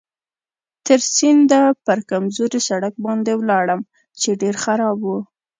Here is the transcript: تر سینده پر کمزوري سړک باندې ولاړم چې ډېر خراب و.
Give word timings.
تر 0.85 0.99
سینده 1.15 1.61
پر 1.85 1.99
کمزوري 2.09 2.59
سړک 2.69 2.93
باندې 3.05 3.31
ولاړم 3.35 3.81
چې 4.21 4.29
ډېر 4.41 4.55
خراب 4.63 4.97
و. 5.03 5.07